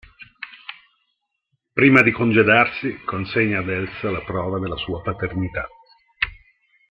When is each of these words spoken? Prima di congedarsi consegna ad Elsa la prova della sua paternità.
Prima 1.75 2.01
di 2.01 2.09
congedarsi 2.09 3.03
consegna 3.05 3.59
ad 3.59 3.69
Elsa 3.69 4.09
la 4.09 4.23
prova 4.23 4.57
della 4.57 4.75
sua 4.75 4.99
paternità. 5.03 5.67